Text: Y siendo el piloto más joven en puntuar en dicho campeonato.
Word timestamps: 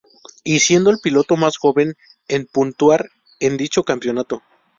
Y 0.43 0.61
siendo 0.61 0.89
el 0.89 0.97
piloto 0.97 1.37
más 1.37 1.57
joven 1.57 1.93
en 2.27 2.47
puntuar 2.47 3.11
en 3.39 3.55
dicho 3.55 3.83
campeonato. 3.83 4.41